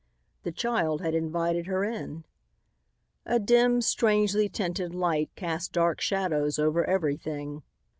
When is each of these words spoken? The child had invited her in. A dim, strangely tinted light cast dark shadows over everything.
The 0.41 0.51
child 0.51 1.01
had 1.01 1.13
invited 1.13 1.67
her 1.67 1.83
in. 1.83 2.23
A 3.23 3.37
dim, 3.37 3.81
strangely 3.81 4.49
tinted 4.49 4.95
light 4.95 5.29
cast 5.35 5.73
dark 5.73 6.01
shadows 6.01 6.57
over 6.57 6.83
everything. 6.83 7.61